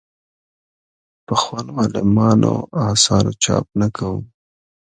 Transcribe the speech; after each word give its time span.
پخوانو 1.25 1.73
عالمانو 1.81 2.53
اثارو 2.89 3.31
چاپ 3.43 3.65
نه 3.79 3.87
کوو. 3.95 4.19